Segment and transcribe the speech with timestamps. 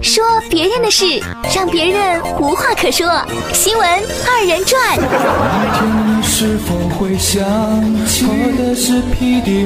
[0.00, 1.04] 说别人的事，
[1.54, 3.06] 让别人无话可说。
[3.52, 3.86] 新闻
[4.26, 4.96] 二人转。
[4.96, 7.42] 你是否会想
[8.06, 8.26] 起
[8.56, 9.02] 的是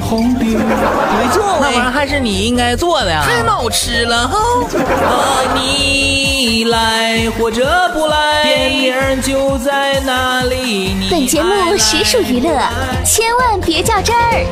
[0.01, 0.45] 红的？
[0.45, 3.23] 没错，那玩意儿还是你应该做的呀。
[3.25, 4.39] 太闹吃了哈！
[4.79, 10.95] 啊，你来或者不来，电影就在那里。
[10.95, 12.51] 你本节目实属娱乐，
[13.05, 14.45] 千万别较真儿。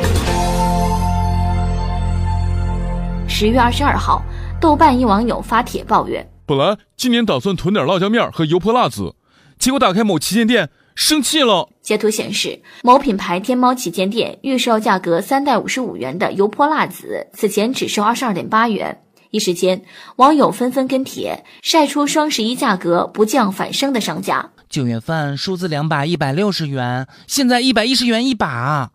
[3.27, 4.22] 十月二十二号。
[4.63, 9.13] 豆瓣一网友发帖抱怨：本来今年打算囤点辣椒面和油泼辣子，
[9.59, 11.67] 结果打开某旗舰店，生气了。
[11.81, 19.01] 截图显示，某品牌天猫旗舰店预售价格三袋五十五元的油泼辣子，此前只售二十二点八元。
[19.31, 19.83] 一时间，
[20.15, 24.49] 网友纷纷跟帖，晒出双十一价格不降反升的商家。
[24.69, 28.91] 九月份数字两把一百六十元，现在一百一十元一把。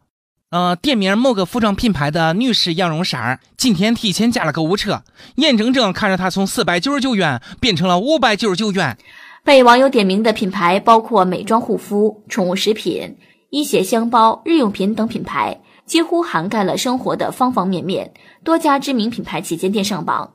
[0.50, 5.02] 呃，店名某个服装品牌的女士羊绒衫，今天提前加了购物车，
[5.34, 8.96] 眼睁睁看着它从四百九十九元变成了五百九十九元。
[9.44, 13.18] 被网友点名的品牌包括美妆护肤、宠物食品、
[13.50, 18.14] 医学箱包、日用品等品牌，几乎涵盖了生活的方方面面。
[18.42, 20.33] 多家知名品牌旗舰店上榜。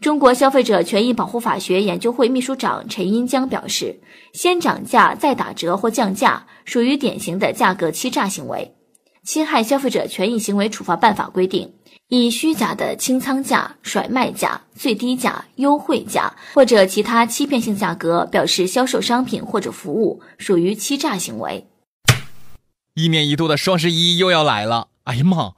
[0.00, 3.98] 中国消费者权益保护法学研究会秘书长陈英江表示，
[4.32, 8.76] 先涨价再打折或降价，属于典型的价格欺诈行为。
[9.24, 11.72] 侵害消费者权益行为处罚办法规定，
[12.08, 21.66] 以虚假的清仓价、甩卖价、最低价、优惠价或者其他欺骗性价格表示销售商品或者服务，属于欺诈行为。
[22.94, 25.54] 一年一度的双十一又要来了，哎呀妈，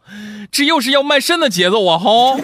[0.52, 1.98] 这又是要卖肾的节奏啊！
[1.98, 2.36] 哈。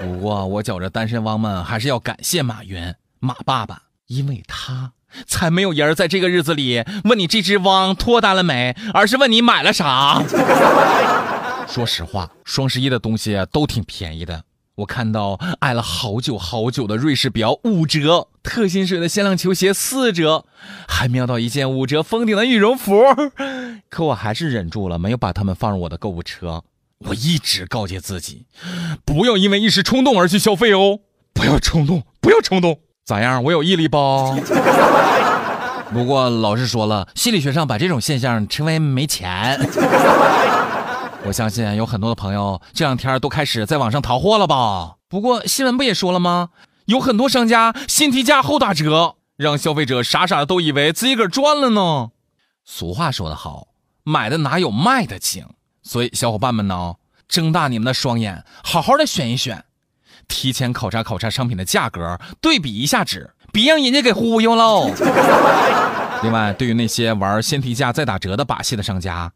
[0.00, 4.92] 不过我觉着单身汪们还是要感谢马云，马爸爸，因为他。
[5.26, 10.22] 才没有人在这个日子里问你这只汪脱单了没，而是问你买了啥。
[11.68, 14.44] 说实话，双十一的东西都挺便宜的。
[14.76, 20.44] 我看到爱了好久好久的瑞士表五折，特新水的限量球鞋四折，
[20.86, 23.02] 还瞄到一件五折封顶的羽绒服，
[23.90, 26.62] 可我还是忍住了，没有把它们放入我的购物车。
[27.06, 28.46] 我一直告诫自己，
[29.04, 31.00] 不要因为一时冲动而去消费哦，
[31.32, 32.80] 不要冲动，不要冲动。
[33.08, 33.42] 咋样？
[33.42, 33.96] 我有毅力不？
[35.90, 39.58] 不过老师说了，心理学上把这种现象称为没钱。
[41.24, 44.96] 我相信有很多的朋友这两天都开始在网上淘货了吧？
[45.08, 46.50] 不过新闻不也说了吗？
[46.84, 52.10] 有很多商家先提价后打折，让消费者傻傻的都以为自己个赚了呢。
[52.66, 53.68] 俗话说得好，
[54.04, 55.46] 买的哪有卖的精？
[55.82, 59.64] 所以小伙伴们呢，睁大你们的双眼，好好的选一选。
[60.28, 64.92] 提前考察考察商品的价格，对比一下纸，别让人家给忽悠喽。
[66.22, 69.32] 另外，对于那些玩先提价再打折的把戏的商家，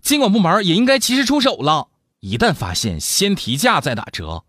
[0.00, 1.88] 监管部门也应该及时出手了。
[2.20, 4.44] 一旦发现先提价再打折，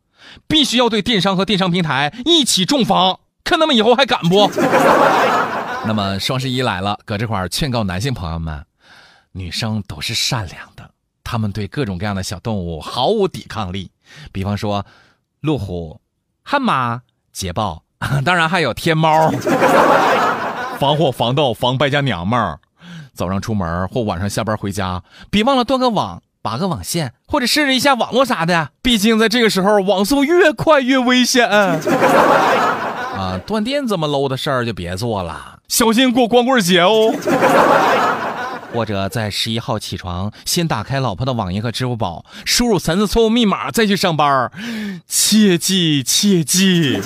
[0.48, 4.50] 必须要对电商和电商平台一起重罚，看他们以后还敢不？
[5.86, 8.64] 那么双十一来了，搁这块劝告男性朋友们，
[9.34, 10.92] 女生都是善良的，
[11.24, 13.92] 她们对各种各样的小动物毫无抵抗力，
[14.32, 14.86] 比方说。
[15.42, 16.00] 路虎、
[16.44, 17.02] 悍马、
[17.34, 17.82] 捷豹，
[18.24, 19.32] 当然还有天猫，
[20.80, 22.60] 防火防盗防败家娘们儿。
[23.16, 28.70] 早上出门或晚上下班回家，别忘了断个网、拔个网线，或者试试一下网络啥的。
[28.84, 31.50] 毕竟在这个时候，网速越快越危险。
[31.50, 37.14] 啊，断电这么 low 的事儿就别做了，小心过光棍节哦。
[38.74, 44.50] 或者在十一号起床，先打开老婆的网银和支付宝，输入三次错误密码再去上班，
[45.08, 47.00] 切记切记。